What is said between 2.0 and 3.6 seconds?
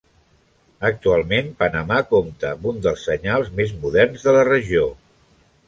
compta amb un dels senyals